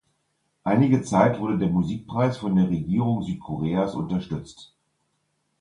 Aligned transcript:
Einige 0.63 1.03
Zeit 1.03 1.39
wurde 1.39 1.59
der 1.59 1.69
Musikpreis 1.69 2.37
von 2.37 2.55
der 2.55 2.67
Regierung 2.71 3.21
Südkoreas 3.21 3.93
unterstützt. 3.93 4.73